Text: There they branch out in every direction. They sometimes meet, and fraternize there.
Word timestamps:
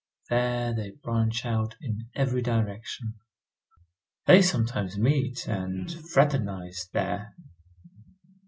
There 0.31 0.73
they 0.73 0.89
branch 0.89 1.45
out 1.45 1.75
in 1.79 2.09
every 2.15 2.41
direction. 2.41 3.19
They 4.25 4.41
sometimes 4.41 4.97
meet, 4.97 5.47
and 5.47 5.91
fraternize 6.11 6.89
there. 6.91 7.35